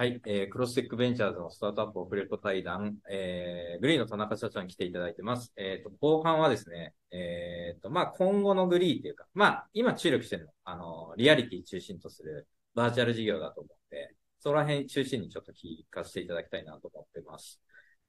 [0.00, 5.52] はい、えー、クロステックベンチャーズのスタートアップオフレコ対談、えー、グリーの田中社長に来ていただいてます。
[5.56, 12.46] えっ、ー、と、後半はですね、えっ、ー、と、まあ、今後のグリーっていうか、まあ、今注力してるの、あの、リアリティ中心とする
[12.76, 15.56] バーチャル事業だと思って、その辺中心にちょっと聞
[15.90, 17.60] かせていただきたいなと思ってます。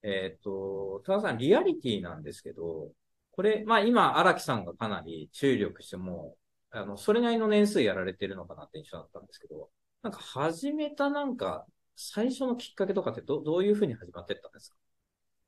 [0.04, 2.92] えっ、ー、と、田中さん、リアリティなんですけど、
[3.32, 6.36] これ、まあ、今、荒木さんがかなり注力しても、
[6.70, 9.72] あの、それなりの年数やられてるのかなって印象だったんですけど、
[10.04, 11.66] なんか始めたなんか
[12.02, 14.78] 最初のきっかけとかってどどういうふうに始まっていったんですか？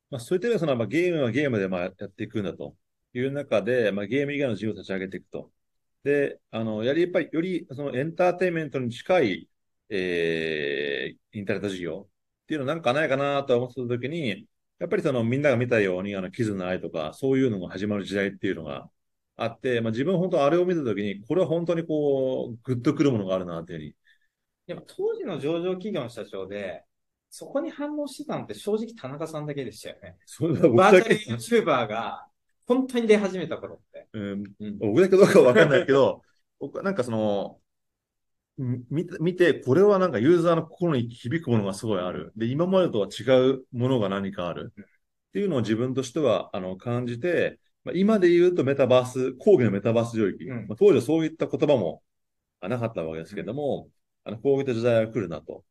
[0.10, 2.76] まあ、そういった意味でその、まあ、ゲームはゲームでまあやっていくんだと
[3.14, 5.50] いう中で、まあ、ゲーム以外の事業を立ち上げていくと。
[6.04, 9.50] で、あの、やり、やっぱりよりそのエンターテインメントに近い、
[9.90, 14.46] えー、インターネット事業っていうのなんかないかなと思ってたときに、
[14.80, 18.90] やっぱりそのみんなが見たように、あの、キズの愛とか、そういうのが始まる時代っていうのが
[19.38, 23.96] あって、まあ、自分本当あれを見たときに、これは本当にこう、グッとくるものがあるなっていうふうに
[24.72, 26.84] やっぱ当時の上場企業の社長で、
[27.30, 30.18] そこに反応してたのって正直田中さんだけでしたよね。
[30.26, 32.28] そうだ、バーチャル YouTuber が
[32.66, 34.08] 本当に出始めた頃って。
[34.14, 36.22] うん、うん、僕だけどうかわかんないけど、
[36.60, 37.60] 僕はなんかその、
[38.58, 42.32] 見見て、これはなんかユーザーの心に響くものがすごいある。
[42.36, 44.74] で、今までとは違うものが何かある。
[44.78, 50.44] っていうのを自分としてはあの感じて、まあ、今で言うとメタバース、講義のメタバース領域。
[50.46, 52.04] うん、まあ、当時はそういった言葉も
[52.62, 53.90] なかったわけですけども、
[54.24, 55.64] あの、こういった時代が来るなと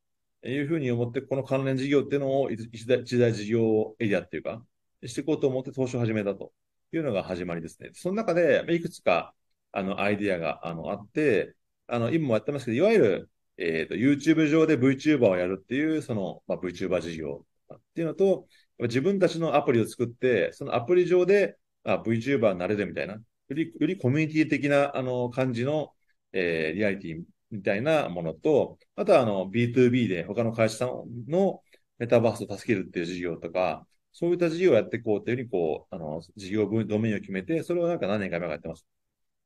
[0.44, 4.64] いうふうに思って、この関連事業っていうのを一大一大事業エリアっていうか、
[5.04, 6.52] していこうと思って投資を始めたと
[6.92, 7.90] いうのが始まりですね。
[7.94, 9.34] その中で、いくつか、
[9.72, 11.54] あの、アイディアが、あの、あって、
[11.86, 25.92] あの、今もやってますけど、いわゆる、えっ、ー、と、YouTube 上で VTuber をやるっていう、その、まあ、VTuber 事業っていうのと、自分たちのアプリを作って、そのアプリ上で、あ、VTuber になれるみたいな、より、よりコミュニティ的な、あの、感じの、
[26.32, 30.90] えー、リアリティみたいなものと、あとはあの B2B で他の会社さん
[31.28, 31.62] の
[31.98, 38.86] メタバースを助けるっていう事業とか、そういった事業をやっていこうというふうに、こう、あの、事業分、ドメインを決めて、それをなんか何年か前からやってます。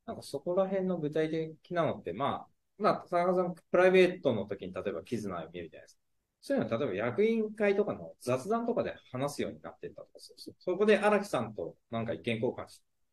[0.06, 2.48] なんかそこら辺の具体的なのって、まあ、
[2.78, 6.00] まあ、田中さん、プライベートの時に例えばキズナを見るじゃないですか。
[6.40, 10.10] そういうのは、例えば役員会とかの雑談とかで話すようになってったとか、
[10.58, 12.66] そこで荒木さんとなんか意見交換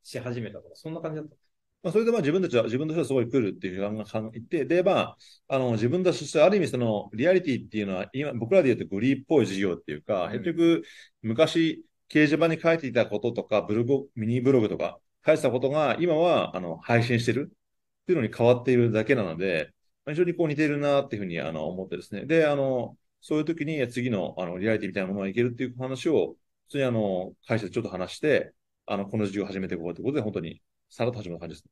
[0.04, 1.36] し始めたとか、そんな感じだった
[1.84, 10.84] まあ、それでまあ自分たちは、自分としてはすごい来るっていう考えて、で、まあ、あの、自分たちとしてある意味その、リアリティっていうのは、今、僕らで言うとグリーっぽい事業っていうか、結局、
[11.24, 19.72] 昔、掲示板に書いていたこととか、ブログ、ミニブログとか、書いてたことが、今は、あの、配信してるっていうのに変わっているだけなので、
[20.08, 22.26] 非常にこう似ているなっていうふうに、あの、思ってですね。
[22.26, 26.36] で、あの、そういう時に次の、あの、リアリティみたいなものがいけるっていう話を、
[26.68, 28.54] 普通にあの、会社でちょっと話して、
[28.86, 31.66] あの、この事業を始めていこうということで、本当にさらっと始めた感じです。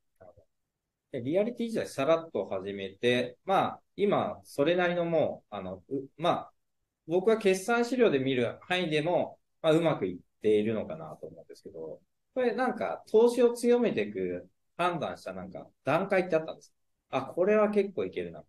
[1.11, 5.83] でリアリティ自体さらっと始めて、まあ、今、それなりのもう、あの、
[6.17, 6.51] まあ、
[7.05, 11.99] 僕は決算資料で見る範囲でも、まあ、うまくいっているのかなと思うんですけど、
[12.33, 14.47] これなんか、投資を強めていく
[14.77, 16.73] 判断したなんか、段階ってあったんです
[17.09, 18.39] あ、これは結構いけるな。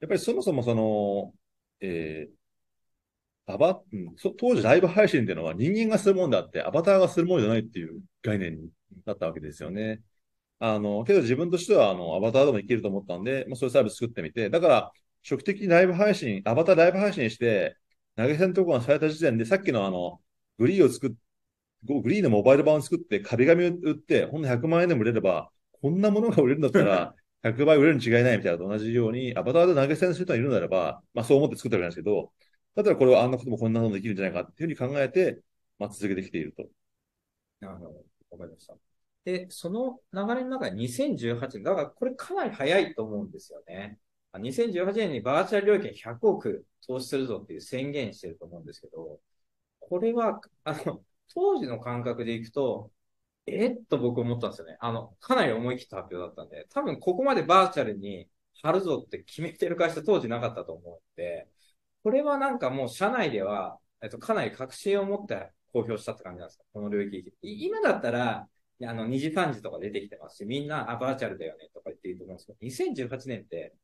[0.00, 1.32] やっぱりそもそもその、
[1.80, 8.70] えー、アバ、うん、当時ライブ配信っていうのは人間がするもんであって、アバターがするものじゃないっていう概念に
[9.10, 10.02] なったわけですよね。
[10.58, 17.76] あの、けど自分としては、あの、アバターでもいけると思ったんで、まあ、そういうサービス作ってみて、だから、初期的にライブ配信、アバターライブ配信して、
[18.16, 20.20] 投げ銭とこがされた時点で、さっきのあの、
[20.58, 21.12] グリーを作っ、
[21.84, 25.50] グリーのモバイル版を作って、壁紙を売って、ほんの100万円でも売れれば、
[25.80, 32.32] こんなものが売れるんだったら、 100倍売れるに違いないみたいなと同じように、アバターで投げ銭する人がいるならば、まあそう思って作ったわけなんですけど、
[32.74, 35.42] だったらこれはあんなこともこんなことできるんじゃないかっていうふうに考えて、
[35.78, 36.68] まあ続けてきていると。
[37.60, 38.04] なるほど。
[38.32, 38.89] わかりました。
[39.24, 43.98] で、その流れの中で2018年、だからこれかなり早いと思うんですよね。
[44.32, 49.20] 2018年にバーチャル領域に100億投資するぞっていう宣言してると思うんですけど、
[49.80, 51.04] これは、あの、
[51.34, 52.92] 当時の感覚でいくと、
[53.46, 54.76] えっと僕思ったんですよね。
[54.80, 58.28] あの、かなり思い切った発表だったんで、多分ここまでバーチャルに
[58.62, 61.48] 貼るぞって決めてる会社当時なかったと思って、
[62.02, 67.34] これはなんかもう社内では、えっと、かなり確信を持って公表したって感じなんですかこの領域。
[67.42, 68.48] 今だったら、
[68.86, 73.74] あの、二次三次とか出てきてますし、みんな、あ、バーチャルだよねとか言っていいと思うんですけど、2018年って、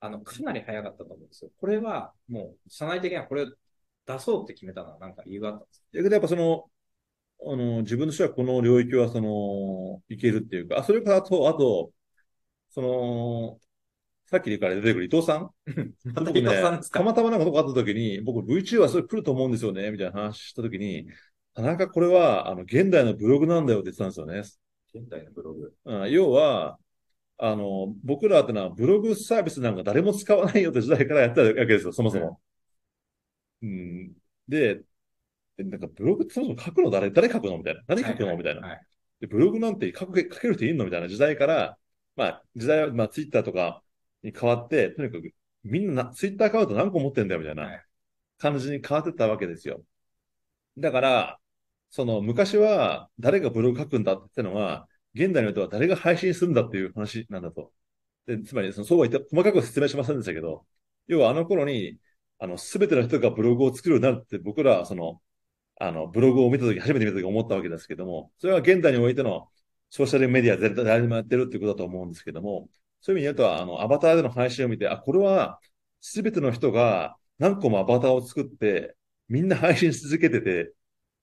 [0.00, 1.50] あの、かなり早かったと思うんですよ。
[1.58, 3.46] これは、もう、社内的にはこれを
[4.06, 5.86] 出そうって決めたのは何か理由があったんですか？
[5.98, 6.70] だけどやっぱその、
[7.42, 11.92] あの、自分としてはこの領域はその、いけるっていうか、あ、それからあと、あと、
[12.70, 13.58] その、
[14.26, 15.50] さっきから出てくる伊藤さん？
[16.14, 21.06] ま た伊藤さんですか、ね、たまたまなんかとこあった時に、僕 VTuber それ来ると思うんですよね、みたいな話した時に、
[21.54, 24.38] 田中これは、あの、現代のブログなんだよって言ってたんですよね。
[24.94, 25.74] 現代のブログ。
[25.84, 26.78] うん、要は、
[27.38, 32.40] あの、僕らってのはブログサービスなんか誰も使わないよって時代からやってたわけですよ、そもそも。
[33.62, 34.12] うん。
[34.48, 34.82] で、
[35.58, 37.82] なんかブログってそもそも書くの誰、誰書くのみたいな。
[37.88, 38.66] 何書くのみたいな。
[38.66, 38.80] はい。
[39.20, 41.78] で、ブログなんて書く書ける人いるのみたいな時代から、
[42.16, 43.82] まあ、時代は、まあ、ツイッターとか
[44.22, 45.32] に変わって、とにかく、
[45.64, 47.84] みんなツイッターアカウント何個持ってんだよみたいはない
[48.38, 49.82] 感じに変わってったわけですよ。
[50.80, 51.40] だから、
[51.90, 57.72] その昔は誰がブログ書くんだってのは、現代においては誰が配信するんだっていう話なんだと。
[58.26, 60.66] でつまり、そのそうは言って、細かく説明しませんでしたけど、
[61.08, 61.98] 要はあの頃に、
[62.38, 65.22] あの、すべての人がブログを作るようになるって僕らはその、
[65.80, 69.50] あの、ブログを見たとき、初めて見たとき思ったわけですけども、それは現代においての
[69.90, 75.60] ソーシャルメディア絶対誰にもやってるっていうことだと思うんですけども、そういう意味で言うと、あの、アバターでの配信を見て、あ、これは、
[76.00, 78.96] すべての人が何個もアバターを作って、
[79.30, 80.72] みんな配信し続けてて、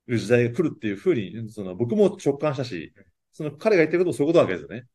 [0.08, 2.94] る時代が来るっていうふうに、その、僕も直感したし、
[3.34, 4.88] その彼が言ってることもそういうことなわけですよね。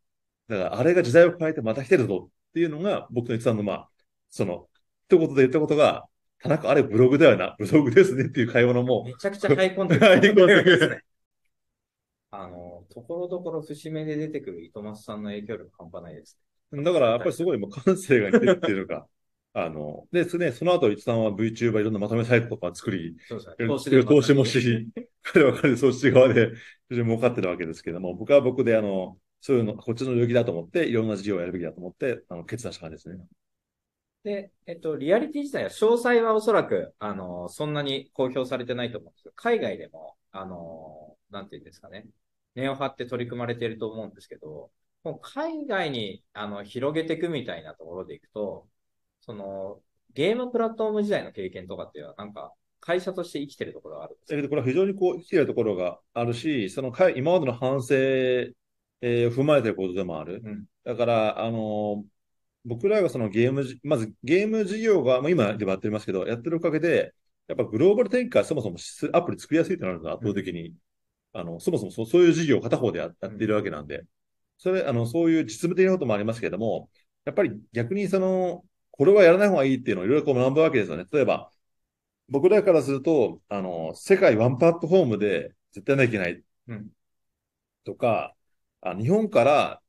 [0.48, 3.88] だから、あれが時代を変えてまた来てるぞっていうのが、僕の一番の、まあ、
[4.30, 4.68] その、
[5.08, 6.06] 一言で言ったことが、
[6.38, 11.02] 田中、あれブログだよな、ブログですねっていう会話のもめちゃくちゃハイコンテクトハイコンですね。
[12.32, 16.38] あの、ところどころ節目で出てくる糸松さんの影響力半端ないです。
[16.72, 19.06] う、だからやっぱりすごいもう感性が似てるっていうのが、
[19.54, 23.66] あの、で、そ,、ね、その後、伊藤さんは VTuber いろんなまとめサイトとか作り、そうですね。
[23.66, 24.88] 投資投資もし、
[25.22, 26.52] 彼は彼でそっち側で
[26.88, 33.24] 非常に儲かってるわけですけども、僕は僕であの、そういうの、こっちの領域だと思って、いろんな事業をやるべきだと思って、あの、決断した感じですね。
[34.24, 42.06] で、えっと、リアリティ自体は、詳細はおそらく、あの、そんなに公表されてないと思うんですけど、海外でも、あの、なんていうんですかね、
[42.54, 44.70] 根を張って取り組まれていると思うんですけど、
[45.02, 48.68] もう海外に、あの、広げていくみたいなところでいくと、
[49.22, 49.80] その、
[50.14, 54.34] ゲームプラットフォーム時代の経験とかっていうのは、なんか、会社として生きてるところがあるんですか？
[54.34, 60.42] だけど、これは非常にこう、生きてるところがあるし、その今までの反省、えー踏まえてることでもある。
[60.44, 60.64] うん。
[60.84, 62.04] だから、あの
[62.64, 67.12] 僕らがそのゲームじ、まずゲーム事業が、まあ、今でもやってますけど、やってるおかげで、
[67.48, 70.72] やっぱグローバル展開そもそもしアプリ作りやすいとなるのが圧倒的に、
[71.32, 74.04] あの、そもそもそうそういう事業を片方でややっているわけなんで、
[74.58, 76.88] それ、あの、そういう実務的なこともありますけれども、
[77.24, 81.04] やっぱり逆にその、これはやらない方がいいっていうのをいろいろこう学ぶわけですよね。
[81.12, 81.50] 例えば、
[82.28, 86.44] 僕らからすると、あの、世界ワンプラットフォームで絶対なきゃいけない。
[86.68, 86.90] うん。
[87.84, 88.34] とか、
[88.80, 89.82] あ日本から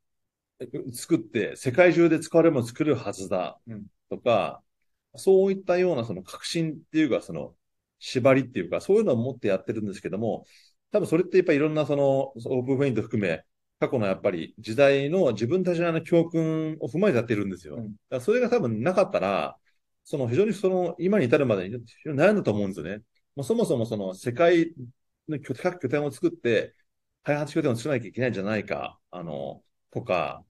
[0.60, 3.60] え作って世界中で使われるものを作るはずだ。
[3.66, 3.86] うん。
[4.10, 4.62] とか、
[5.16, 7.54] そういったようなその革新っていうか、その
[7.98, 10.46] 縛りっていうか、そういうのを持ってやってるんですけども、
[10.92, 13.44] 多分それってやっぱりいろんなそのオープンフェイント含め、
[13.86, 17.76] 過去のやっぱり時代の自分たちの教訓を踏まえてやってるんですよ。
[17.76, 19.58] うんだからそれが多分なかったら、
[20.04, 21.76] その非常にその今に至るまでに
[22.06, 23.02] 悩んだと思うんですよね。
[23.36, 24.72] もうそもそもその世界
[25.28, 26.74] の拠各拠点を作って、
[27.22, 30.44] 開発拠点を作らなきゃいけないんじゃないか、あの、とか、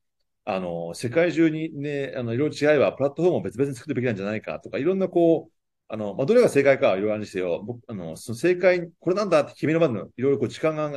[0.45, 5.53] あの、世界中にね、あの、いろいろ違えば、プラットフォームを別々に作るべきなんじゃないかとか、いろんなこう、
[5.89, 10.91] あの、まあ、どれが正解かはいろいろあるにせよ、僕、あの、その正解、これなんだって決めるまでのいろいろこう時間が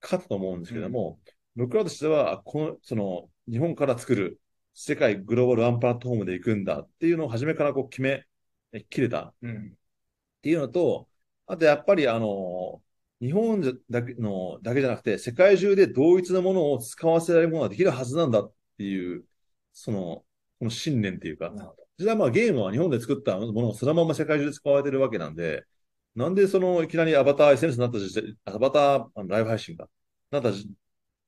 [0.00, 1.20] かかったと思うんですけども、
[1.56, 4.40] 僕らとしては、この、その、日本から作る
[4.74, 8.24] 世界グローバルワンプラットフォームで行くんだっていうのを初めからこう決め、
[8.72, 9.68] え切れたうん。
[9.68, 11.08] っていうのと、
[11.46, 12.82] あとやっぱりあの、
[13.20, 13.60] 日本
[13.90, 19.24] だけの、だけじゃなくて、世界中で同一のものを使わせられるものができるはずなんだっていう、
[19.72, 20.24] その、
[20.58, 21.52] この信念っていうか。
[21.98, 25.64] 実はまあゲームは日本で作ったものをそのまま世界中で使われてるわけなんで、
[26.14, 29.88] なんでそのいきなりアバター SNS になった時代、アバターライブ配信が
[30.30, 30.68] なったじ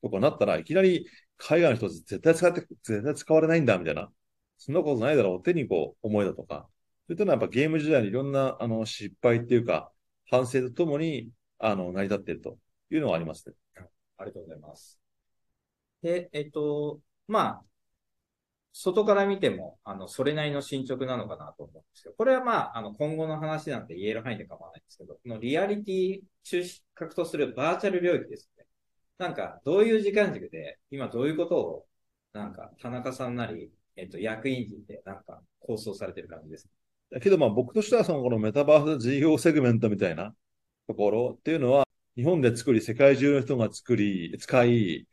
[0.04, 1.06] とかなったらいきなり
[1.36, 4.10] 海外の人絶対使って、絶対使われないんだみたいな、
[4.58, 6.68] そんなことないだろうってにこう思いだとか、
[7.06, 9.90] そういったのはやっぱゲーム時代にいろんなあの失敗っていうか、
[10.30, 12.58] 反省とともにあの成り立っていると
[12.90, 13.54] いうのはありますね。
[14.16, 15.00] ありがとうございます。
[16.02, 17.64] で、えっと、まあ、
[18.72, 28.50] 外から見ても、あの、それなりの進捗なのかなと思うんですけど、これはまあ、あの、今後の話なんで言える範囲で構わないんですけど、このリアリティ中心格とするバーチャル領域です。
[29.18, 31.86] なんか、どういう時間軸で、今どういうことを、
[32.32, 36.70] なんか、田中さんなり、えっと、役員陣で、なんか、構想されてる感じですか？
[37.12, 40.34] だけどまあ僕としてはそのこのメタバース事業セグメントみたいな
[40.88, 45.06] ところっていうのは、日本で作り、世界中の人が作り、使い、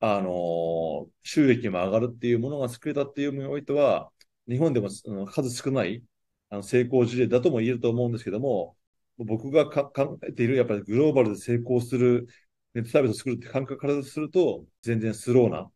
[0.00, 4.10] あの、収益も上がるっていうものが作れたっていう意味においては、
[4.48, 4.88] 日本でも
[5.26, 6.02] 数少ない
[6.48, 8.76] あの成功事例だとも言えると思うんですけども、
[9.18, 12.26] 僕が考えているやっぱりグローバルで成功する
[12.74, 15.70] ネットサービスを作るって感覚からすると、全然スローな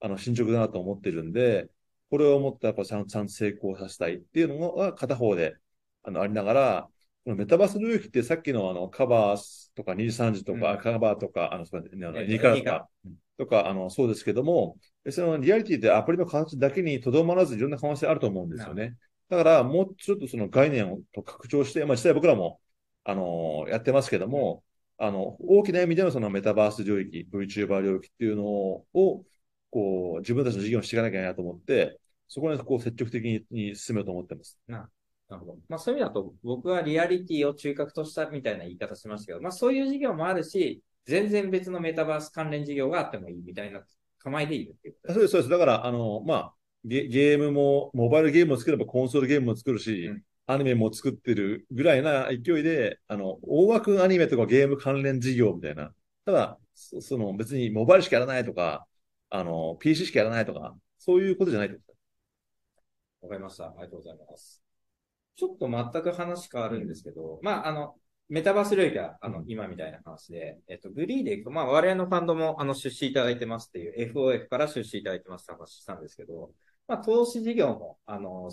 [0.00, 1.68] あの進捗だなと思ってるんで、
[2.10, 5.56] これをもっとやっぱちゃんちゃんと成功させたいっていうのが片方で
[6.02, 6.88] あのありながら、
[7.24, 10.78] このメタバース領域ってさっきのあのカバーとか2時3時とか、うん。
[10.78, 12.88] カバーとか、あの、すみません、あのえっと2からとか、
[13.38, 14.78] とか、あの、そうですけども、
[15.10, 18.96] そのリアリティってアプリの形だけにとどまらずいろんな可能性あると思うんですよね。
[19.28, 22.60] だから、もうちょっとその概念をと拡張して、まあ実際僕らも、
[23.04, 24.62] あのやってますけども、
[24.98, 28.84] あの、大きな意味でのそのメタバース領域、VTuber 領域っていうのを、
[29.70, 34.58] こう、自分たちの事業にしていかなきゃいけないなと思って、そこにこう積極的に進めようと思ってます。
[34.66, 34.88] な
[35.30, 35.58] るほど。
[35.68, 43.82] まあそういう意味だと、僕はリアリティを中核としたみたいな言い方しましたけど、まあそういう事業もあるし、全然別のメタバース関連事業があってもいいみたいな
[44.18, 45.48] 構えでいるっていうことそうです、そうです。
[45.48, 55.94] だから、あの、まあ、ゲゲームも、モバイルゲームを作ればコンソールゲームも作るし、うんアニメも作ってるぐらいな勢いで、あの、大枠アニメとかゲーム関連事業みたいな。
[56.24, 58.86] ただ、そその別にモバイルしかやらないとか、
[59.30, 61.82] あの、PC しかやらないとか、そういうことじゃないってこ
[63.20, 63.66] とわかりました。
[63.66, 64.62] ありがとうございます。
[65.36, 67.96] ちょっと全く話変わるんですけど、まあ、あの、
[68.30, 76.52] メタバース領域は、あの、今みたいな話で、えっと、グリーでいくと、まあ、我々のファンドも、あの、出資いただいてますっていう、FOF から出資いただいてますって話したんですけど、
[76.86, 78.50] まあ、投資事業も、あの、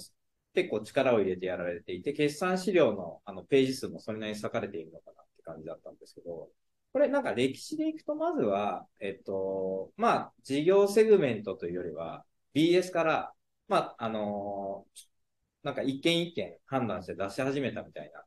[0.55, 6.49] 結構力を入れてやられていて、決算資料の、あの、ページ数もそれなりに割かれているのかなって感じだったんですけど、
[6.93, 13.33] これなんか歴史でいくと、まずは、えっと、まあ、事業セグメントというよりは、BS から、
[13.67, 14.85] まあ、あの
[15.63, 18.25] なんか一件一件判断して出し始めたみたいなと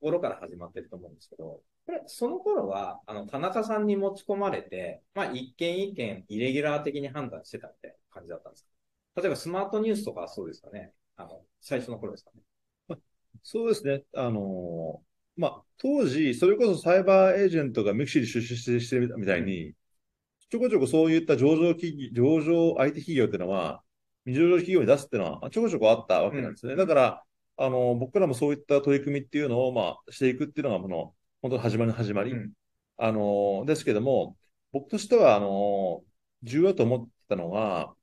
[0.00, 9.20] ころから始まってると思うんですけど、これ、その頃は、あの、田中さんに持ち込まれて、まあ、一件一件イレギュラー的に判断してたみたいな感じだったんですか？
[9.20, 10.92] 例えばスマートニュースとかはそうですかね？
[11.16, 12.98] あの、最初の頃ですかね
[13.42, 14.02] そうですね。
[14.14, 15.02] あの
[15.36, 19.74] まあ、当時、それこそサイバーエージェントがミクシーに出資してるみたいに、
[20.50, 23.82] ちょこちょこそういった上場企業、上場 IT 企業っていうのは、
[24.24, 26.76] 未上場企業に出すっていうのはちょこちょこあったわけなんですね。
[26.76, 27.24] だから、
[27.58, 32.32] あの、僕らもそういった取り組みっていうのを、まあ、していくっていうのが、この、本当始まりの始まり。
[32.32, 32.52] うん
[32.98, 34.36] あの、ですけども、
[34.72, 36.02] 僕としては、あの、
[36.42, 37.94] 重要だと思ってたのが、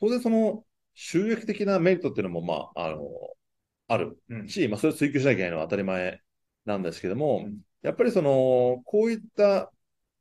[0.00, 3.00] 当然その、収益的なメリットっていうのも、まあ、あの、
[3.88, 4.48] あるうん。
[4.48, 6.20] し、まあ、それを追求しなきゃいけないのは当たり前
[6.64, 9.70] なんですけども、うんやっぱりその、こういった、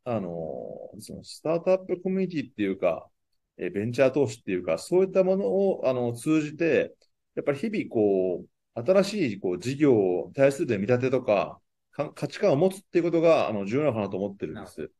[0.04, 0.30] あの、
[1.00, 3.10] そのスタートアップコミュニティっていうか、
[3.58, 6.94] えベンチャー投資っていうか、そういったものを、あの、通じて、
[7.36, 11.62] やっぱり日々、こう、新しい、こう、事業を対する見立てとか、
[11.92, 14.92] か価値観を持つっていうことが、あの、重要なのかなと思ってるんです。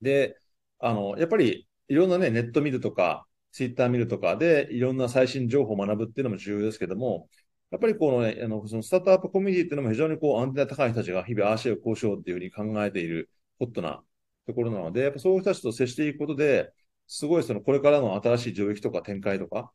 [0.00, 0.36] で、
[0.78, 7.28] あの、やっぱり、いろんなね、ネット見るとか、ツイッター見るとかで、いろんな最新情報を学ぶっていうのも重要ですけども、
[7.70, 14.02] やっぱりこのね、あの、そのスタートアップコミュニティっていうのも非常にこう、アンテナ高い人たちが日々、ああしよう、こうしようっていうふうに考えているホットな
[14.46, 16.72] ところなので、やっぱそういう人たちと接していくことで、
[17.06, 19.72] すごいその、これからの新しい領域とか展開とか、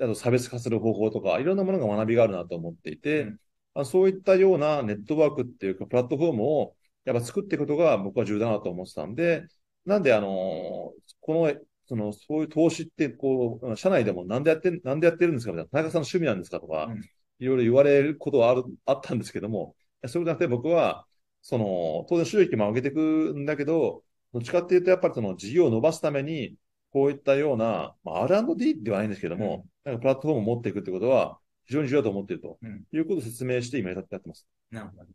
[0.00, 3.40] あと差別化する方法とか、いろんなものが学びがあるなと思っていて、うん。
[3.74, 9.46] あそういったようなネットワークっていうか、プラットフォームをやっぱ作っていくことが僕は重要だなと思ってたんで、
[9.84, 11.54] なんで、あの、この、
[11.88, 17.02] その、そういう投資って、こう、社内でもなんでやってん、なんでやってるんですかみたいな、田中さんの趣味なんですかとか、うん
[17.40, 19.76] いろいろ言われることはある、あったんですけども、
[20.06, 21.06] そうじゃなくて僕は、
[21.40, 24.02] その、当然収益も上げていくんだけど、
[24.32, 26.56] どっちかっていうと、やっぱりその事業を伸ばすために、
[26.90, 34.46] こういったような、まあ、R&D ではないんですけども、なんかプラットフォームを持っていくってことは、非常に重要だと思っているとうんいうことを説明して今やってます。
[34.70, 35.06] なるほど。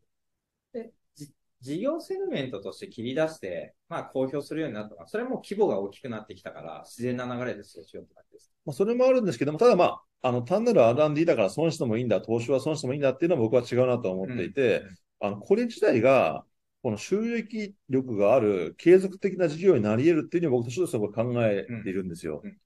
[1.64, 8.52] 事業セグメントとして切り出して、まあ公表するようになったのは、それも規模が大きくなってきたから、自然な流れでそうしようって感じです。
[8.66, 14.84] まあ、それもあるんですけども、ただまあ、あの、単なる R&D だから損してもいいんだ、投資は損してもいいんだっていうのは僕は違うなと思っていて、
[15.22, 16.46] あの、これ自体が、
[16.82, 22.42] この収益力がある継続的な事業になり得るっていうのは僕としては考えているんですよ。
[22.44, 22.58] うんうん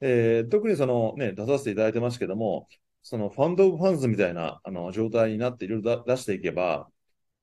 [0.00, 2.68] えー特にそのね、出させていただいてますけども、
[3.02, 6.88] その fund of funds みたいなあの状態になっていろいろ出していけば、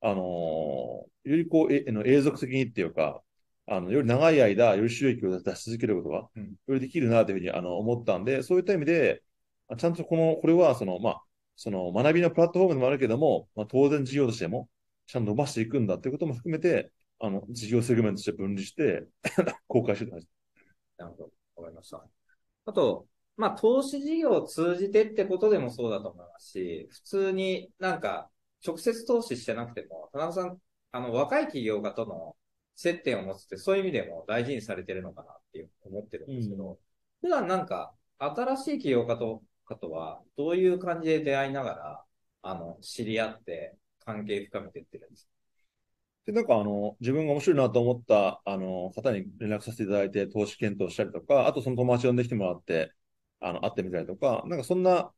[0.01, 3.21] あのーよりこう、えあの永続的にっていうか、
[3.67, 9.23] あの、より長い間、より収益を出し続けることが、うんよりできるなというふうにあの思ったんで、そういった意味で、
[9.67, 11.21] あちゃんとこの、これはその、まあ、
[11.55, 14.67] その学びのプラットフォームでもあるけども、まあ、当然事業としても、
[15.05, 19.05] ちゃんと伸ばしていくんだっていうことも含めて、あの、事業セグメントとして分離して、
[19.67, 20.17] 公開してた。
[20.97, 21.23] なるほど。
[21.57, 22.03] わかりました。
[22.65, 28.30] あと、まあ、投資事業を通じてってことでもそうだと思いますし、普通になんか、
[28.65, 30.57] 直接投資してなくても、田中さん、
[30.91, 32.35] あの、若い企業家との
[32.75, 36.79] 接点を持つって、そういう意味でも大事にされてるのかなっていう思ってるんですけど、
[37.21, 42.03] 普段なんか、新しい企業家と、かとは、どういう感じで出会いながら、
[42.41, 45.31] あの、知り合って、関係深めていってるんですか？
[46.25, 52.91] で、なんかあの、自分が面白いなと思った、あの、方に連絡させていただいて、投資検討したりとか、あとその友達呼んできてもらって、
[53.39, 55.11] あの、会ってみたりとか、なんかそんな、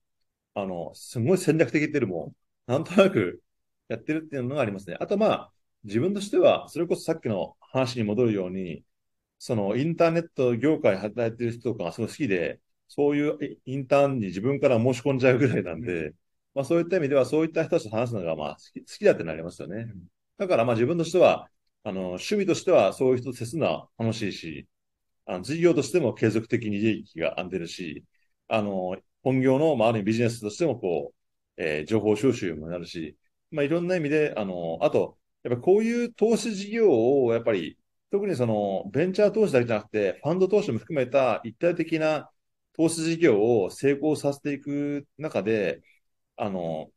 [0.53, 2.33] あの、すごい戦略的っていうよりも、
[2.67, 3.41] なんとなく、
[3.89, 4.97] やってるっていうのがありますね。
[4.99, 5.53] あとまあ、
[5.83, 8.83] 自分としては、それこそさっきの話に戻るように、
[9.39, 16.13] そのインターネット業界で働いてる人とかがすごい好きで、そういうインターンに自分から申し込んじゃうぐらいなんで、
[16.55, 19.87] まあそういった意味ではそういった人たちと話すのがまあ好き好きだってなりますよね。
[20.37, 21.49] だからまあ自分としては、
[21.83, 24.67] あの、趣味としてはそういう人と接するのは楽しいし、
[25.25, 28.05] あの事業としても継続的に利益が出るし、
[28.47, 31.22] あの、本業の、まあ、ある意味ビジネスとしてもこう、
[31.57, 33.17] えー情報収集もなるし、
[33.51, 36.89] まあいろんな意味で、あの、あと、やっぱこういう投資事業
[37.23, 37.77] をやっぱり、
[38.11, 42.29] 特にそのベンチャー投資だけじゃなくて、ファンド投資も含めた一体的な
[42.73, 45.81] 投資事業を成功させていく中で、
[46.37, 46.91] あの、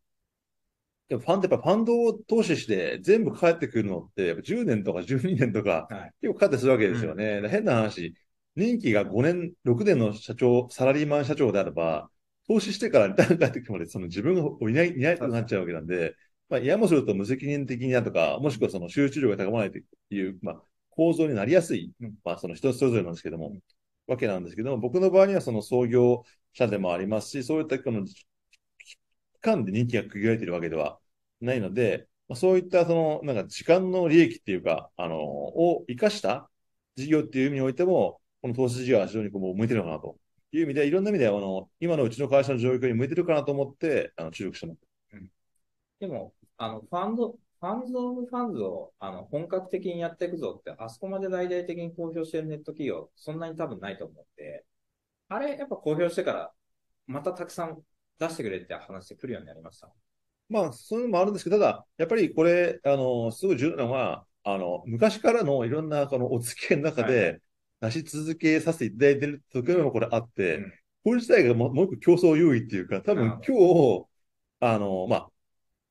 [1.09, 7.41] でもファンド、やっぱファンドを投資して全部返ってくるのって、やっぱ10年とか12年とか、はい結構かかってするわけですよね。
[7.43, 8.15] で変な話、
[8.57, 12.11] 任期が5年、6年の社長、サラリーマン社長であれば、
[12.49, 16.15] 投資してからリターン返ってくるまで、その自分がいない、いないとなっちゃうわけなんで、
[16.49, 22.15] まあ、ややもすると無責任的になとか、もしくはその集中力が高まらないという、まあ、構造になりやすい、うん。
[22.25, 23.61] まあ、その人それぞれなんですけども、うん
[24.09, 28.25] わけなんですけども、僕の場合にはその創業者でもありますし、そういったこの期
[29.41, 30.99] 間で人気が区切られているわけでは
[31.41, 36.51] ないので、まあ、そういったその、なんか時間の利益っていうか、あの、を生かした
[36.97, 40.19] 事業っていう意味においても、この投資事業は非常にこう向いてるのかなと
[40.57, 44.81] いう意味で、いろんな意味で、あの、今のうちの会社の状況に向いてるかなと思って、あの、注力してます。
[46.01, 54.65] でも、あの、ファンド、 funds of funds を、あの、本格的にやっていくぞって、あそこまで大々的に公表してるネット企業、そんなに多分ないと思って、
[55.29, 56.53] あれ、やっぱ公表してから、
[57.07, 57.83] またたくさん
[58.19, 59.91] 出してくれって話してくるようになりました。
[60.49, 67.41] まあ、そういうのもあるんですけど、ただ、やっぱりこれ、あの、すごい重要なのは、あの、昔からのいろんな、このお付き合いの中で、
[67.91, 70.73] 出し続けさせていただいている時もこれあって、うん
[71.07, 74.07] これ自体がもうもう一個競争優位っていうか、多分あ今日、
[74.59, 75.31] あの、まあ、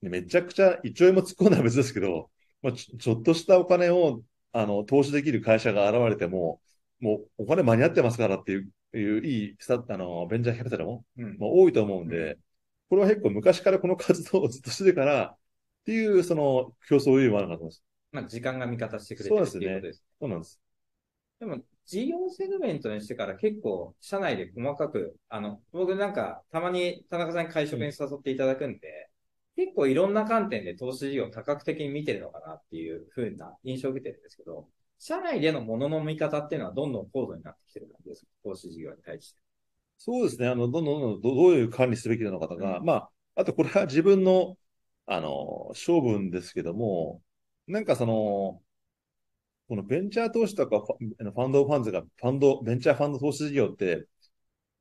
[0.01, 2.29] ねめちゃくちゃ一兆円も突っ込んだら別ですけど、
[2.61, 6.59] まあ、ちょっとしたお金を、あの、投資できる会社が現れても、
[6.99, 11.37] もうお金間に合ってますからっていう、いういいスタ、あの、ベンチャーキャピタルも、うん。
[11.39, 12.37] まあ、多いと思うんで、
[12.89, 15.37] これは結構昔からこの活動をずっとしてるから、っ
[15.85, 17.83] ていう、その、競争優位もあるかと思います。
[18.11, 20.03] まあ、時間が味方してくれてるっていうことです。
[20.20, 20.59] そうなんです。
[21.39, 29.09] でも、事業セグメントにしてから結構、社内で細かく、あの、僕なんか、たまに田中さんに会食に誘っていただくんで、
[29.55, 34.67] 結構いろんな観点で投資事業を多角的に見てるのかなっていう風な印象を受けてるんですけど、
[35.00, 38.27] 社内でのものの見方っていうのはどんどん高度になってきてる感じですか？
[38.43, 39.39] 投資事業に対して。
[39.98, 40.48] そうですね。
[40.48, 44.57] あの、どんどんどんどういう管理すべきなのかとか、うんまあ、あとこれは自分の、
[45.05, 47.21] あの、勝負ですけども、
[47.67, 48.61] なんかその、
[49.67, 54.05] このベンチャー投資とかファンドファンズが、ファンド、ベンチャーファンド投資事業って、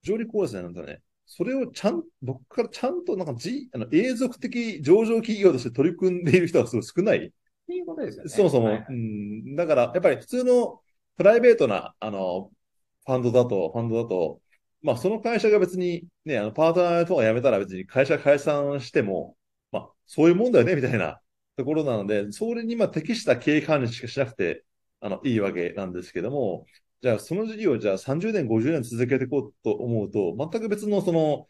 [0.02, 1.00] 非常にこうですね、なんだね。
[1.26, 7.18] それをちゃん、僕からちゃんとなんかじ、あの、永続的上場企業として取り組んでいる人がすごい少ない。
[7.18, 7.30] っ
[7.66, 8.30] ていうことですよね。
[8.30, 10.80] そもそも、はいうん、だから、やっぱり普通の
[11.16, 12.50] プライベートな、あの、
[13.06, 14.40] ファンドだと、ファンドだと、
[14.82, 19.34] まあ、その会社が別に、ね、あの、パートナーとか辞めたら別に会社解散しても、
[19.72, 21.20] まあ、そういうもんだよね、みたいな
[21.56, 24.62] ところなので、それにまあ適した経営管理しかしなくて、
[25.04, 26.66] あの、いいわけなんですけども、
[27.02, 31.48] じゃあ、その事業をじゃあ30年、50年続けていこうと思うと、全く別のその、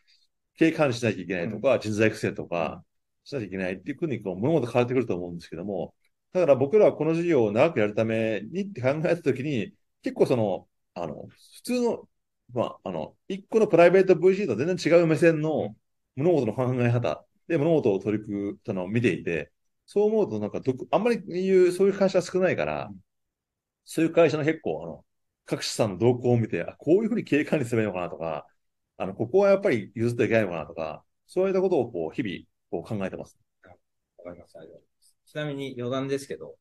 [0.57, 2.85] 経営管理しなきゃいけないとか、人材育成とか、
[3.25, 5.95] しなきゃいけないっていうふうに、こう、物事変わってくると思うんですけども、
[6.33, 12.09] だから僕らはこの事業を長くやるためにって考えたときに、結構その、あの、普通の、
[12.53, 15.77] まあ、あの、一個のプライベート VC と全然違う目線の
[16.17, 19.53] 物事の考え方で物事を取り組む、その、見ていて、
[19.87, 22.91] そう思うとなんかあんまり言う、そういう会社は少ないから、
[23.85, 25.05] そういう会社の結構、あの、
[25.47, 28.47] 各社さんの動向を見て、あ、こういうふうに経営管理すればいいのかなとか、
[28.97, 33.39] あの、ここはやっぱり譲ってはいけないのかなとか、そういったことをこう、日々、こう考えてます。
[34.19, 34.61] わかりました。
[34.61, 35.17] ありがとうございます。
[35.27, 36.57] ちなみに余談ですけど、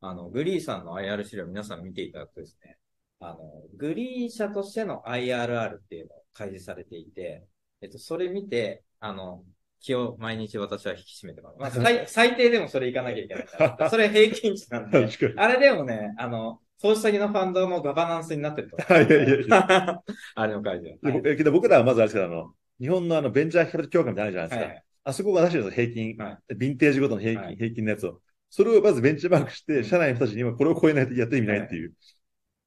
[0.00, 2.78] あの、グリーさんの IR 資料皆さん見ていただくとですね、
[3.20, 3.38] あの、
[3.76, 7.44] グリー社としての IRR っていうのを開示されていて、
[7.80, 9.44] えっと、それ見て、あの、
[9.80, 11.58] 気を毎日私は引き締めてます。
[11.58, 13.90] まあ、最 最低でもそれいかなきゃいけないから。
[13.90, 15.08] それ平均値なんで。
[15.36, 18.76] あれでもね、あの、投資先のファンドのガバナンスになってると。
[18.94, 20.02] いやいやいや
[20.34, 20.82] あれの会場。
[20.82, 24.66] で僕えけど僕らはまずあれですけど、あの、日本のあの、ベンチャーキャピタル協会みたいなじゃないですか。
[24.66, 24.84] はい。
[25.04, 26.16] あそこが出してるんですよ、平均。
[26.16, 28.20] はヴィンテージごとの平均、はい平均のやつを。
[28.50, 31.92] それをまずベンチマークして、社内の人たちにはこれを超えないとやって意味ないっていう。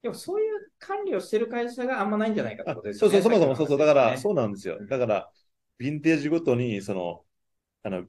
[0.02, 3.22] でもそういう管理をしてる会社があんまないんじゃないかってあことですよね。
[3.22, 3.78] そうそう、そもそもそうそう。
[3.78, 4.84] だから、ねそうなんですよう。
[4.84, 5.32] んだから、
[5.80, 7.24] ヴィンテージごとに、その、
[7.84, 8.06] あの、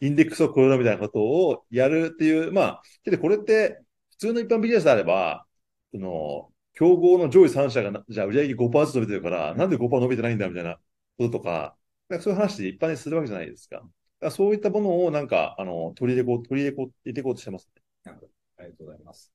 [0.00, 3.87] インデックスを超えるみたいなことをやるっていう、まあ、けどこれって、普
[4.18, 5.46] 通の一般ビジネスであれば、
[5.92, 10.78] その、競合の上位3社がな、じゃあ売上5%ずつ伸びてるから、なんで5%伸びてないんだみたいな
[11.18, 11.76] こととか、
[12.08, 13.82] かそういう話で一般にするわけじゃないですか。
[14.20, 17.82] らそういったものをなんか、あの、取り入れこう、取り入れこう、入れていこうとしてますね。
[18.04, 18.32] なるほど。
[18.58, 19.32] ありがとうございます。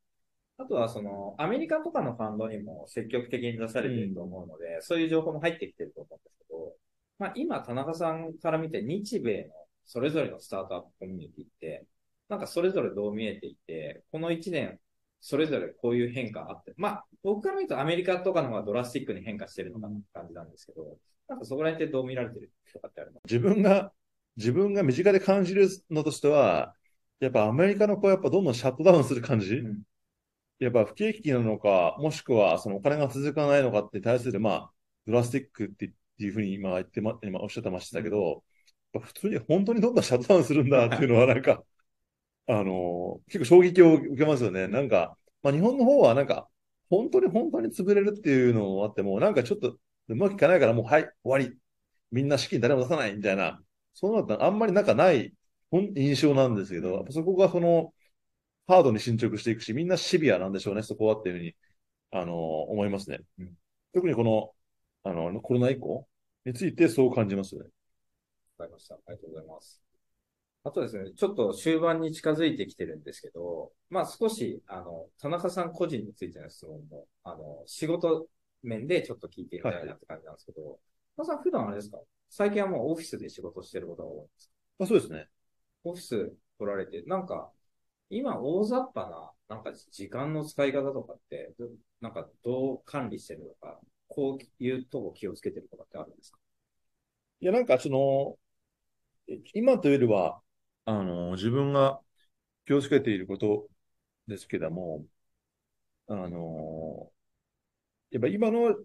[0.58, 6.76] あとは、その、アメリカとかのファンドにも積極的に出されていると思うので、そういう情報も入ってきてると思うんですけど、
[7.20, 9.54] まあ今、田中さんから見て日米の
[9.86, 11.86] それぞれのスタートアップコミュニティって、
[12.34, 14.80] なんかそれぞれどう見えていて、この1年、
[15.22, 23.20] それぞれこういう変化あって、まあ僕から見るとアメリカとかの方がドラスティックに変化してるのかなって感じなんですけど、なんかそこら辺ってどう見られてるとかってあるの？
[23.26, 23.94] 自分が、
[24.36, 26.74] 自分が身近で感じるのとしては、
[27.20, 29.84] やっぱアメリカの子はやっぱどんどんシャットダウンする感じ、うん。
[30.58, 34.72] やっぱ不景気なのか、もしくはそのお金が続かないのかって対する、まあ、
[35.06, 38.44] ドラスティックってっていうふうに今言ってま、今おっしゃってましたけど、
[38.94, 41.64] やっぱ普通に本当にどんどんシャットダウンするんだっていうのはなんか、
[42.48, 44.68] あの結構衝撃を受けますよね。
[44.68, 46.50] なんか、まあ日本の方はなんか、
[46.90, 49.78] 本当に本当に潰れるっていうのもあっても、なんかちょっと
[50.10, 51.58] うまくいかないからもう、はい、終わり。
[52.12, 53.62] みんな資金誰も出さないみたいな、
[53.94, 55.34] そうなったらあんまりなんかない
[55.72, 57.94] ほん印象なんですけど、そこがその、
[58.68, 61.56] ハードに進捗していくし、みんなシビアなんでしょうね、そこはっていうふうに、
[62.12, 63.20] あの思いますね。
[63.94, 64.52] 特にこの、
[65.04, 66.08] あの、コロナ以降
[66.46, 67.70] についてそう感じますよね。
[68.58, 68.96] わかりました。
[68.96, 69.93] ありがとうございます。
[70.66, 78.28] あとですね、ちょっと終盤に近づいてきてるんですけど、まあ少し、あの、田中さん個人についての質問も、あの、仕事
[78.62, 80.80] 面でちょっと聞いてみたいなって感じなんですけど、
[81.18, 82.00] 田中さん普段あれですか？
[82.30, 84.54] 最近はもうオフィスで仕事してることが多いんですか？
[84.80, 85.28] まあ、そうですね。
[85.84, 87.52] オフィス取られて、なんか、
[88.10, 91.68] 今大雑把な、なんか時間の使い方とかって、ど
[92.00, 96.38] なんかどう管理してるのか、こういうとこ気をつけてるとかってあるんですか？
[97.42, 98.38] いや、なんかその、
[99.28, 100.40] え今というよりは、
[100.86, 102.02] あの、自分が
[102.66, 103.70] 気をつけていること
[104.28, 105.06] ですけども、
[106.08, 107.12] あの、
[108.12, 108.76] やっぱ今の、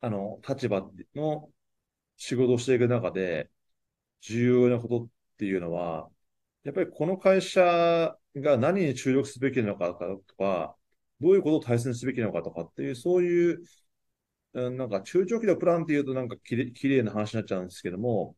[0.00, 1.52] あの、立場の
[2.16, 3.50] 仕事をしていく中で、
[4.22, 6.10] 重要なことっていうのは、
[6.64, 7.62] やっぱりこの会社
[8.36, 10.76] が何に注力すべきなのかとか、
[11.20, 13.62] どういうことを大切にすべきなのかとかっていう、そういう、
[14.54, 18.36] なんか中長期のプランっていうとなんかきれきれいな話になっちゃうんですけども、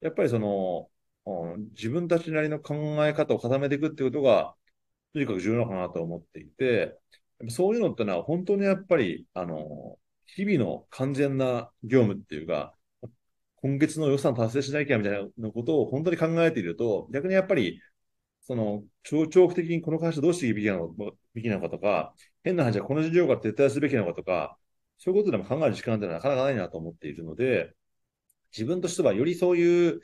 [0.00, 0.90] やっぱりその、
[1.26, 2.74] うん自分たちなりの考
[3.06, 4.54] え方を固めていくっていうことが、
[5.12, 6.98] とにかく重要なのかなと思っていて、
[7.48, 12.74] そういうのってのは本当にやっぱり、あの、日々の完全な業務っていうか、
[13.56, 17.80] 今月の予算達成しなきゃみたいなことを本当に考えていると、逆にやっぱり、
[18.42, 20.94] その、長長期的にこの会社どうしていくべきなのか
[21.34, 24.58] べきなのかとか、変な話はこの事業から撤退すべきなのかとか、
[24.98, 27.74] そういうことでも考える時間ってのはなかなかないなと思っているので、
[28.52, 30.00] 自分としてはよりそういう、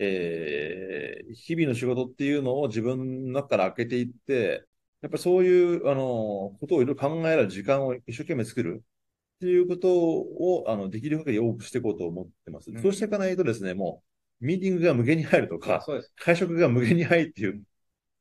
[0.00, 4.64] えー日々の仕事っていうのを自分の中から開けていって、
[5.02, 8.84] やっぱりそういう、あの、ことをいろいろ考える時間を一生懸命作る
[9.36, 12.70] っていうことを、あの、できる限り多くしていこうと思ってます。
[12.70, 14.02] うんそうしていかないとですね、も
[14.42, 15.84] う、ミーティングが無限に入るとか。
[16.16, 17.62] 会食が無限に入っていう、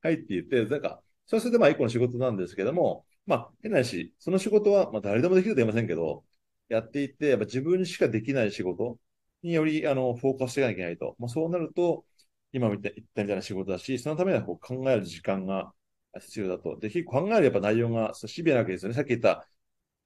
[0.01, 6.23] 入っていって、なんか、そうするとまあ一個の仕事なんですけども、まあ変なし、その仕事はまあ誰でもできるとは言いませんけど、
[6.69, 8.97] やっていって、やっぱ自分にしかできない仕事
[9.43, 11.15] により、あの、フォーカスしていかなきゃいけないと。
[11.19, 12.05] まあそうなると、
[12.51, 15.73] 今言ったみたいな仕事だし、そのためにはこう考える時間が
[16.19, 16.77] 必要だと。
[16.79, 18.95] で、結構考えるやっぱ内容がシビアなわけですよね。
[18.95, 19.47] さっき言った、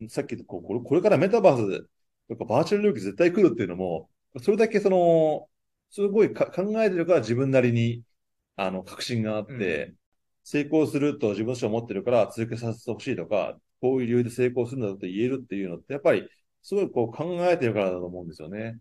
[0.10, 1.88] さっき言ったこうこれ、これからメタバース
[2.30, 4.10] とかバーチャル領域絶対来るっていうのも、
[4.42, 5.50] それだけその、
[5.90, 8.04] すごいか考えてるから自分なりに、
[8.56, 9.98] あの、確信があって、う
[10.44, 16.28] 成功すると自分としては思ってるから続けさせてほしいとか、こういう理由で成功するんだって言えるっていうのって、やっぱり
[16.62, 18.80] すごいこう考えてるからだと思うんですよね。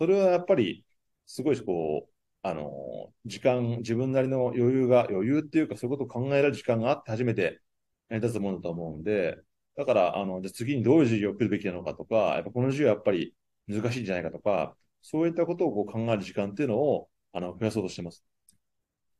[0.00, 0.86] それはやっぱり、
[1.26, 7.60] すごいこう、あの、時間、自分なりの余裕が、余裕っていうかそういうことを考えられる時間があって初めて
[8.08, 9.36] 成り立つものだと思うんで、
[9.76, 13.34] だから、あの、じゃ次にどういう授業を来るべきなのかとか、やっぱこの授業はやっぱり
[13.68, 18.24] 難しいんじゃないかとか、そういったことをこう考える時間っていうのを、あの、増やそうとしてます。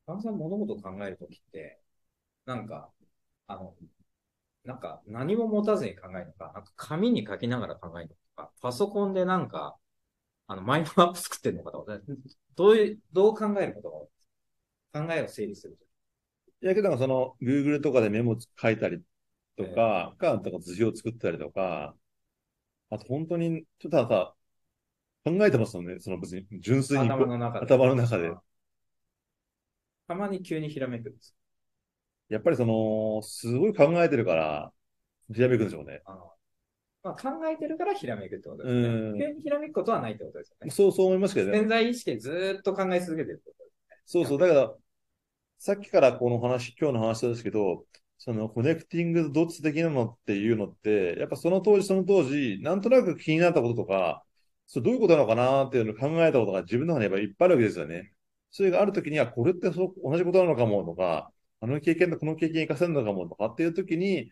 [0.07, 1.79] 田中さん物事を考えるときって、
[2.45, 2.89] なんか、
[3.45, 3.75] あの、
[4.63, 9.77] なんか何も持たずに考えるのか、なんか紙に書きながら考えるのか、パソコンでなんか、
[10.47, 11.99] あの、マインドマップ作ってるのかとか、
[12.55, 14.09] どういう、どう考えること
[14.93, 15.85] が考えを整理すると
[16.63, 19.01] いやけどその、Google とかでメモ書いたり
[19.57, 21.95] とか、か、とか図表作ったりとか、
[22.89, 24.35] あと本当に、ちょっとさ、
[25.23, 25.99] 考えてますよね。
[25.99, 27.65] その別に、純粋に頭の中で。
[27.65, 28.31] 頭の中で。
[30.07, 31.35] たまに急にひらめくんです。
[32.29, 34.73] やっぱりその、すごい考えてるから、
[35.33, 36.01] ひらめくんでしょうね。
[36.05, 36.31] あの
[37.03, 38.75] まあ、考えてるからひらめくってことです
[39.17, 39.33] ね。
[39.33, 40.71] にひらめくことはないってことですよね。
[40.71, 41.59] そう、そう思いますけどね。
[41.59, 43.69] 潜在意識でずーっと考え続けてるってことで
[44.05, 44.39] すそうそう。
[44.39, 44.73] だから、
[45.57, 47.85] さっきからこの話、今日の話ですけど、
[48.17, 54.23] そのコネクティングドッツ的なのっていうのって、やっぱその当時その当時、なんとなく気になったこととか、
[54.67, 58.13] それどういうことなのかなっていうのを考えたことが自分の中にやっぱいっぱいあるわけですよね。
[58.51, 64.31] それがあるときには、これってそう同じことなのかもとか、あの経験とこの経験活かせるのかもとかっていうときに、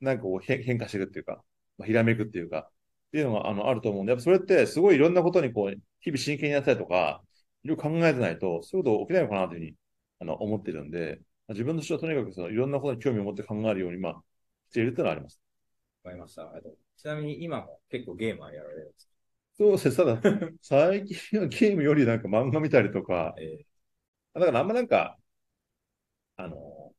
[0.00, 1.42] なんかこう変変化していくっていうか、
[1.80, 2.60] まあ、ひらめくっていうか、
[3.08, 7.22] っていうのがあのあると思うんで、やっぱそれってすごいいろんなことにこう、日々真剣にやったりとか、
[7.64, 9.76] いろいろ考えてないと、そういうこと起きないのかなというふうに
[10.20, 14.22] あの思ってるんで、自分としてはとにかくそのいろんなことに興味を持って考えるように、まあ、
[14.70, 15.40] しているっていうのはあります。
[16.04, 16.42] わかりました。
[16.42, 19.12] あとちなみに今も結構ゲームはやられるんですか？
[19.54, 19.96] そうです。
[19.96, 20.20] ただ、
[20.62, 23.64] 最近はゲームよりなんか漫画見たりとか、え
[24.34, 25.18] だからあんまなんか、
[26.36, 26.92] あの、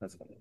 [0.00, 0.37] なんですかね。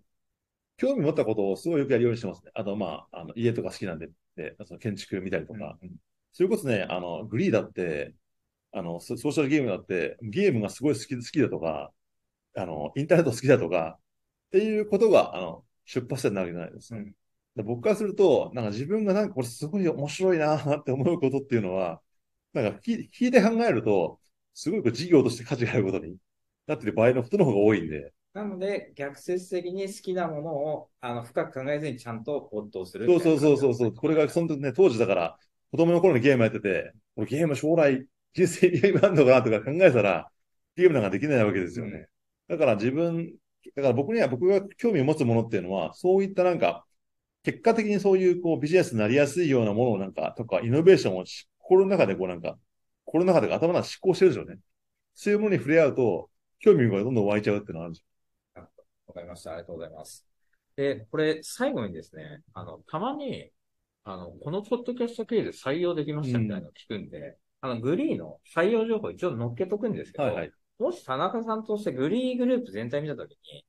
[0.78, 2.52] 興味持ったことをすごいよくやるようにしてますね。
[2.54, 5.78] あと、まあ、あの家とか好きなんで、でその建築見たりとか。
[5.82, 5.92] うん
[6.34, 8.14] それこそね、あの、グリーだって、
[8.72, 11.92] あの、ソソーシャルゲームだって、ゲームがすごい好き好きだとか、
[12.56, 14.00] あの、インターネット好きだとか、
[14.48, 16.98] っていうことが、あの、出発点になるわけじゃないですか。
[17.00, 17.16] うん
[17.56, 22.04] で僕からすると、なんか自分がなんかこれすごい面白いなって思うことっていうのは、
[22.54, 24.20] なんか聞聞いて考えると、
[24.54, 26.18] すごいこう事業として価値があることに
[26.68, 33.08] なってる場合のことの方が多いんで、なので、逆説的に好きなものをあの深く考えずにちゃんと没頭する。
[33.08, 33.94] そうそうそうそうそう。
[33.96, 35.38] これが、その時ね、当時だから、
[35.72, 40.30] 子供の頃にゲームやってて、俺ゲーム将来、人生にゲームあんのかなとか考えたら、
[40.76, 42.06] ゲームなんかできないわけですよね。
[42.48, 43.34] だから自分、
[43.76, 46.86] だから僕には僕が興味を持つものっていうのは、そういったなんか、
[47.42, 52.60] 結果的にそういうこうビジネスになりやすいようなものをなんか、とか、イノベーションをし心の中でこうなんか、
[53.04, 54.62] 心の中で頭の中で思考してるんですよね。
[55.16, 58.06] そういうものに触れ合うと、興味がどんどん湧いちゃうっていうのがあるんですよ。
[59.08, 59.52] わかりました。
[59.52, 60.26] ありがとうございます。
[60.76, 63.52] で、これ、最後にですね、あの、たまに、
[64.04, 70.52] あの、このポッドキャスト経由で採用できましたみたいなのを聞くんで、あの、グリーの採用情報一応載っけとくんですけど、はいはい。
[70.80, 73.66] もし田中さんとしてグリーグループ全体見たときに、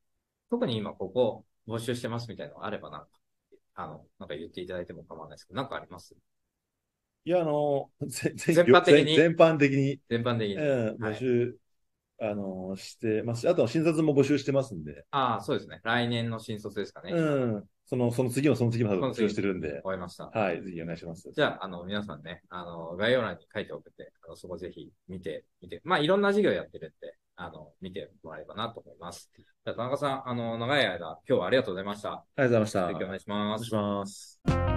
[0.50, 3.08] 特に今ここ募集してますみたいなのがあればなんか、
[3.74, 6.14] あの、なんか言っていただいても構わないですけど、なんかあります？
[7.24, 10.56] いや、あの、全全般的に全般的に、全般的に。
[10.56, 11.56] ええはい募集、
[12.20, 13.48] あの、してます。
[13.48, 15.80] あとは診察も募集してますんで、ああ、そうですね。
[15.84, 17.12] 来年の新卒ですかね。
[17.12, 17.20] う
[17.58, 17.64] ん。
[17.86, 20.26] その、その次もその次も募集してるんで、わかりました。
[20.26, 21.30] はい、ぜひお願いします。
[21.32, 29.30] じゃあ、あの、皆さんね、あの、概要欄に書いておくんで、あの、そこぜひ見て、見て、まあ、いろんな授業やってるんで、あの、見てもらえればなと思います。
[29.36, 32.12] じゃあ、田中さん、あの、長い間、今日はありがとうございました。
[32.12, 32.88] ありがとうございました。
[32.88, 34.42] ぜひお願いしますお願いし。
[34.52, 34.67] ます。